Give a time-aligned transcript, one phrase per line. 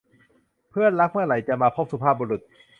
[0.69, 2.41] เพื่อนรัก เมื่อไหร่จะมาพบสุภาพบุรุษ